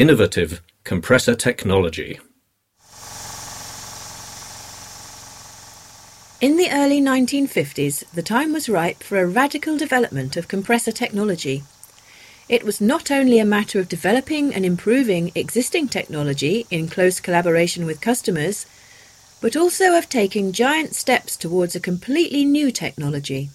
Innovative 0.00 0.62
compressor 0.82 1.34
technology. 1.34 2.18
In 6.40 6.56
the 6.56 6.70
early 6.72 7.02
1950s, 7.02 8.10
the 8.12 8.22
time 8.22 8.54
was 8.54 8.70
ripe 8.70 9.02
for 9.02 9.18
a 9.18 9.26
radical 9.26 9.76
development 9.76 10.38
of 10.38 10.48
compressor 10.48 10.90
technology. 10.90 11.64
It 12.48 12.64
was 12.64 12.80
not 12.80 13.10
only 13.10 13.38
a 13.40 13.44
matter 13.44 13.78
of 13.78 13.90
developing 13.90 14.54
and 14.54 14.64
improving 14.64 15.32
existing 15.34 15.88
technology 15.88 16.66
in 16.70 16.88
close 16.88 17.20
collaboration 17.20 17.84
with 17.84 18.00
customers, 18.00 18.64
but 19.42 19.54
also 19.54 19.98
of 19.98 20.08
taking 20.08 20.52
giant 20.52 20.94
steps 20.94 21.36
towards 21.36 21.76
a 21.76 21.86
completely 21.90 22.46
new 22.46 22.70
technology. 22.70 23.50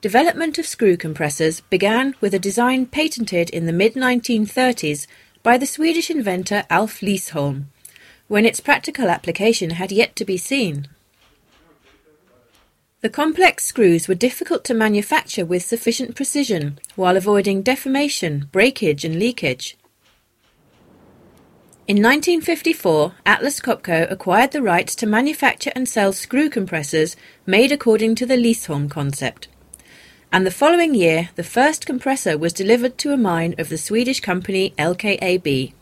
Development 0.00 0.56
of 0.56 0.66
screw 0.66 0.96
compressors 0.96 1.60
began 1.60 2.14
with 2.22 2.32
a 2.32 2.38
design 2.38 2.86
patented 2.86 3.50
in 3.50 3.66
the 3.66 3.72
mid 3.72 3.92
1930s 3.92 5.06
by 5.42 5.58
the 5.58 5.66
Swedish 5.66 6.10
inventor 6.10 6.64
Alf 6.70 7.00
Lysholm, 7.00 7.64
when 8.26 8.46
its 8.46 8.60
practical 8.60 9.10
application 9.10 9.70
had 9.70 9.92
yet 9.92 10.16
to 10.16 10.24
be 10.24 10.38
seen. 10.38 10.88
The 13.02 13.10
complex 13.10 13.66
screws 13.66 14.08
were 14.08 14.14
difficult 14.14 14.64
to 14.64 14.74
manufacture 14.74 15.44
with 15.44 15.64
sufficient 15.64 16.16
precision 16.16 16.78
while 16.96 17.18
avoiding 17.18 17.60
deformation, 17.60 18.48
breakage, 18.52 19.04
and 19.04 19.18
leakage. 19.18 19.76
In 21.86 21.96
1954, 21.96 23.16
Atlas 23.26 23.60
Copco 23.60 24.10
acquired 24.10 24.52
the 24.52 24.62
rights 24.62 24.94
to 24.96 25.06
manufacture 25.06 25.72
and 25.74 25.86
sell 25.86 26.14
screw 26.14 26.48
compressors 26.48 27.16
made 27.44 27.70
according 27.70 28.14
to 28.14 28.24
the 28.24 28.36
Lysholm 28.36 28.88
concept. 28.88 29.48
And 30.32 30.46
the 30.46 30.52
following 30.52 30.94
year, 30.94 31.30
the 31.34 31.42
first 31.42 31.86
compressor 31.86 32.38
was 32.38 32.52
delivered 32.52 32.96
to 32.98 33.12
a 33.12 33.16
mine 33.16 33.56
of 33.58 33.68
the 33.68 33.76
Swedish 33.76 34.20
company 34.20 34.72
LKAB. 34.78 35.72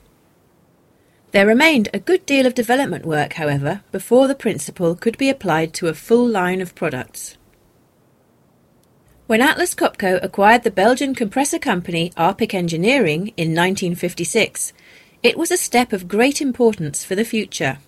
There 1.33 1.47
remained 1.47 1.91
a 1.93 1.99
good 1.99 2.25
deal 2.25 2.47
of 2.47 2.55
development 2.55 3.05
work, 3.05 3.35
however, 3.35 3.83
before 3.93 4.27
the 4.27 4.35
principle 4.35 4.95
could 4.95 5.19
be 5.19 5.29
applied 5.29 5.75
to 5.75 5.89
a 5.89 5.95
full 5.95 6.27
line 6.27 6.63
of 6.63 6.75
products. 6.75 7.37
When 9.27 9.43
Atlas 9.43 9.75
Copco 9.75 10.19
acquired 10.23 10.63
the 10.63 10.71
Belgian 10.71 11.15
compressor 11.15 11.59
company 11.59 12.11
Arpic 12.17 12.55
Engineering 12.55 13.35
in 13.37 13.55
1956, 13.55 14.73
it 15.23 15.37
was 15.37 15.51
a 15.51 15.59
step 15.59 15.93
of 15.93 16.09
great 16.09 16.41
importance 16.41 17.05
for 17.05 17.15
the 17.15 17.27
future. 17.27 17.81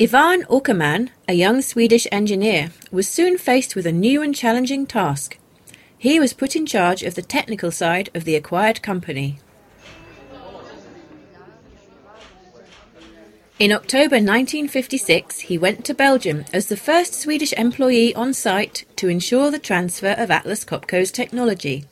Ivan 0.00 0.44
Åkerman, 0.44 1.08
a 1.26 1.32
young 1.32 1.60
Swedish 1.60 2.06
engineer, 2.12 2.70
was 2.92 3.08
soon 3.08 3.36
faced 3.36 3.74
with 3.74 3.84
a 3.84 3.90
new 3.90 4.22
and 4.22 4.32
challenging 4.32 4.86
task. 4.86 5.36
He 5.98 6.20
was 6.20 6.32
put 6.32 6.54
in 6.54 6.66
charge 6.66 7.02
of 7.02 7.16
the 7.16 7.22
technical 7.22 7.72
side 7.72 8.08
of 8.14 8.22
the 8.22 8.36
acquired 8.36 8.80
company. 8.80 9.40
In 13.58 13.72
October 13.72 14.18
1956, 14.22 15.40
he 15.40 15.58
went 15.58 15.84
to 15.84 15.94
Belgium 15.94 16.44
as 16.52 16.66
the 16.66 16.76
first 16.76 17.14
Swedish 17.14 17.52
employee 17.54 18.14
on 18.14 18.32
site 18.32 18.84
to 18.94 19.08
ensure 19.08 19.50
the 19.50 19.58
transfer 19.58 20.14
of 20.16 20.30
Atlas 20.30 20.64
Copco's 20.64 21.10
technology. 21.10 21.86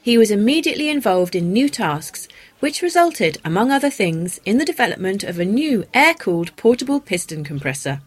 He 0.00 0.16
was 0.16 0.30
immediately 0.30 0.88
involved 0.88 1.36
in 1.36 1.52
new 1.52 1.68
tasks, 1.68 2.28
which 2.60 2.82
resulted, 2.82 3.38
among 3.44 3.70
other 3.70 3.90
things, 3.90 4.40
in 4.44 4.58
the 4.58 4.64
development 4.64 5.22
of 5.22 5.38
a 5.38 5.44
new 5.44 5.84
air 5.92 6.14
cooled 6.14 6.54
portable 6.56 7.00
piston 7.00 7.44
compressor. 7.44 8.00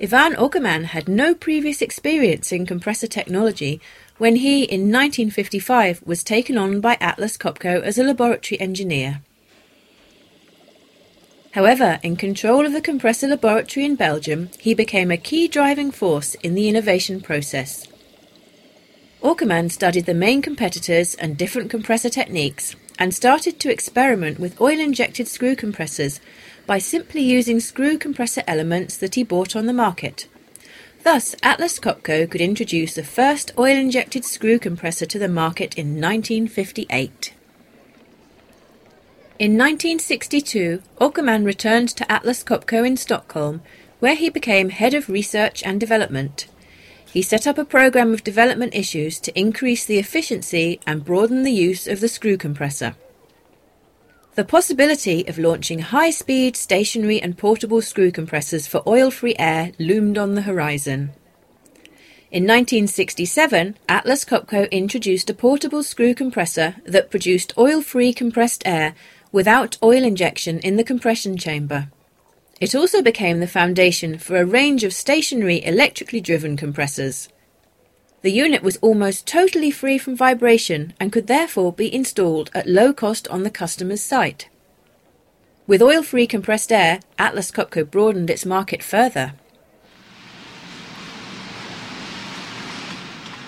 Ivan 0.00 0.34
Åkerman 0.34 0.84
had 0.84 1.08
no 1.08 1.34
previous 1.34 1.82
experience 1.82 2.52
in 2.52 2.66
compressor 2.66 3.08
technology 3.08 3.80
when 4.18 4.36
he, 4.36 4.62
in 4.62 4.92
1955, 4.92 6.02
was 6.04 6.22
taken 6.22 6.56
on 6.56 6.80
by 6.80 6.96
Atlas 7.00 7.36
Copco 7.36 7.82
as 7.82 7.98
a 7.98 8.04
laboratory 8.04 8.60
engineer. 8.60 9.22
However, 11.52 11.98
in 12.02 12.14
control 12.14 12.66
of 12.66 12.72
the 12.72 12.80
compressor 12.80 13.26
laboratory 13.26 13.84
in 13.84 13.96
Belgium, 13.96 14.50
he 14.60 14.74
became 14.74 15.10
a 15.10 15.16
key 15.16 15.48
driving 15.48 15.90
force 15.90 16.34
in 16.36 16.54
the 16.54 16.68
innovation 16.68 17.20
process. 17.20 17.86
Åkerman 19.22 19.70
studied 19.70 20.06
the 20.06 20.14
main 20.14 20.42
competitors 20.42 21.16
and 21.16 21.36
different 21.36 21.70
compressor 21.70 22.08
techniques 22.08 22.76
and 22.98 23.14
started 23.14 23.60
to 23.60 23.70
experiment 23.70 24.38
with 24.38 24.60
oil 24.60 24.80
injected 24.80 25.28
screw 25.28 25.54
compressors 25.54 26.20
by 26.66 26.78
simply 26.78 27.22
using 27.22 27.60
screw 27.60 27.96
compressor 27.96 28.42
elements 28.46 28.96
that 28.96 29.14
he 29.14 29.22
bought 29.22 29.54
on 29.54 29.66
the 29.66 29.72
market. 29.72 30.26
Thus, 31.04 31.34
Atlas 31.42 31.78
Copco 31.78 32.28
could 32.28 32.40
introduce 32.40 32.94
the 32.94 33.04
first 33.04 33.52
oil 33.56 33.76
injected 33.76 34.24
screw 34.24 34.58
compressor 34.58 35.06
to 35.06 35.18
the 35.18 35.28
market 35.28 35.78
in 35.78 36.00
1958. 36.00 37.32
In 39.38 39.52
1962, 39.52 40.82
Åkerman 41.00 41.46
returned 41.46 41.88
to 41.90 42.10
Atlas 42.10 42.42
Copco 42.42 42.84
in 42.84 42.96
Stockholm, 42.96 43.62
where 44.00 44.16
he 44.16 44.28
became 44.28 44.70
head 44.70 44.94
of 44.94 45.08
research 45.08 45.62
and 45.62 45.78
development. 45.78 46.46
He 47.12 47.22
set 47.22 47.46
up 47.46 47.58
a 47.58 47.64
program 47.64 48.12
of 48.12 48.22
development 48.22 48.74
issues 48.74 49.18
to 49.20 49.38
increase 49.38 49.84
the 49.84 49.98
efficiency 49.98 50.80
and 50.86 51.04
broaden 51.04 51.42
the 51.42 51.52
use 51.52 51.86
of 51.86 52.00
the 52.00 52.08
screw 52.08 52.36
compressor. 52.36 52.96
The 54.34 54.44
possibility 54.44 55.26
of 55.26 55.38
launching 55.38 55.80
high 55.80 56.10
speed, 56.10 56.56
stationary, 56.56 57.20
and 57.20 57.36
portable 57.36 57.82
screw 57.82 58.12
compressors 58.12 58.66
for 58.66 58.82
oil 58.86 59.10
free 59.10 59.34
air 59.38 59.72
loomed 59.78 60.16
on 60.16 60.34
the 60.34 60.42
horizon. 60.42 61.10
In 62.30 62.44
1967, 62.44 63.78
Atlas 63.88 64.24
Copco 64.24 64.70
introduced 64.70 65.30
a 65.30 65.34
portable 65.34 65.82
screw 65.82 66.14
compressor 66.14 66.76
that 66.84 67.10
produced 67.10 67.54
oil 67.56 67.80
free 67.80 68.12
compressed 68.12 68.62
air 68.66 68.94
without 69.32 69.78
oil 69.82 70.04
injection 70.04 70.58
in 70.58 70.76
the 70.76 70.84
compression 70.84 71.38
chamber. 71.38 71.88
It 72.60 72.74
also 72.74 73.02
became 73.02 73.38
the 73.38 73.46
foundation 73.46 74.18
for 74.18 74.36
a 74.36 74.44
range 74.44 74.82
of 74.82 74.92
stationary 74.92 75.64
electrically 75.64 76.20
driven 76.20 76.56
compressors. 76.56 77.28
The 78.22 78.32
unit 78.32 78.64
was 78.64 78.78
almost 78.78 79.26
totally 79.26 79.70
free 79.70 79.96
from 79.96 80.16
vibration 80.16 80.92
and 80.98 81.12
could 81.12 81.28
therefore 81.28 81.72
be 81.72 81.94
installed 81.94 82.50
at 82.52 82.66
low 82.66 82.92
cost 82.92 83.28
on 83.28 83.44
the 83.44 83.50
customer's 83.50 84.02
site. 84.02 84.48
With 85.68 85.82
oil 85.82 86.02
free 86.02 86.26
compressed 86.26 86.72
air, 86.72 86.98
Atlas 87.16 87.52
Copco 87.52 87.88
broadened 87.88 88.28
its 88.28 88.44
market 88.44 88.82
further. 88.82 89.34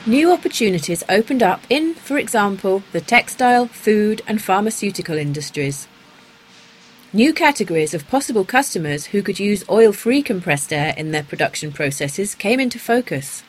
New 0.07 0.33
opportunities 0.33 1.03
opened 1.09 1.43
up 1.43 1.63
in, 1.69 1.95
for 1.95 2.17
example, 2.17 2.83
the 2.93 3.01
textile, 3.01 3.67
food, 3.67 4.23
and 4.27 4.41
pharmaceutical 4.41 5.19
industries. 5.19 5.89
New 7.13 7.35
categories 7.35 7.93
of 7.93 8.07
possible 8.07 8.45
customers 8.45 9.07
who 9.07 9.21
could 9.21 9.41
use 9.41 9.65
oil 9.69 9.91
free 9.91 10.23
compressed 10.23 10.73
air 10.73 10.95
in 10.97 11.11
their 11.11 11.25
production 11.25 11.73
processes 11.73 12.37
came 12.37 12.61
into 12.61 12.79
focus. 12.79 13.43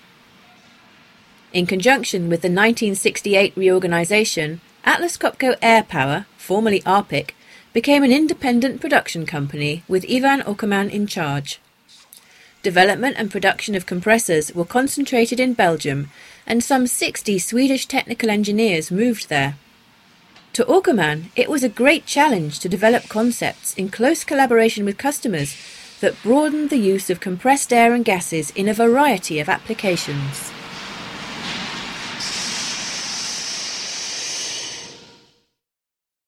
In 1.53 1.67
conjunction 1.67 2.23
with 2.23 2.41
the 2.41 2.47
1968 2.47 3.53
reorganisation, 3.55 4.61
Atlas 4.83 5.15
Copco 5.15 5.55
Air 5.61 5.83
Power, 5.83 6.25
formerly 6.37 6.81
Arpic, 6.87 7.35
became 7.71 8.01
an 8.01 8.11
independent 8.11 8.81
production 8.81 9.27
company 9.27 9.83
with 9.87 10.09
Ivan 10.09 10.41
Åkerman 10.41 10.89
in 10.89 11.05
charge. 11.05 11.61
Development 12.63 13.15
and 13.15 13.29
production 13.29 13.75
of 13.75 13.85
compressors 13.85 14.55
were 14.55 14.65
concentrated 14.65 15.39
in 15.39 15.53
Belgium 15.53 16.09
and 16.47 16.63
some 16.63 16.87
60 16.87 17.37
Swedish 17.37 17.85
technical 17.85 18.31
engineers 18.31 18.89
moved 18.89 19.29
there. 19.29 19.55
To 20.53 20.65
Åkerman, 20.65 21.29
it 21.37 21.49
was 21.49 21.63
a 21.63 21.69
great 21.69 22.05
challenge 22.05 22.59
to 22.59 22.67
develop 22.67 23.07
concepts 23.07 23.73
in 23.75 23.87
close 23.87 24.25
collaboration 24.25 24.83
with 24.83 24.97
customers 24.97 25.55
that 26.01 26.21
broadened 26.23 26.69
the 26.69 26.77
use 26.77 27.09
of 27.09 27.21
compressed 27.21 27.71
air 27.71 27.93
and 27.93 28.03
gases 28.03 28.51
in 28.51 28.67
a 28.67 28.73
variety 28.73 29.39
of 29.39 29.47
applications. 29.47 30.51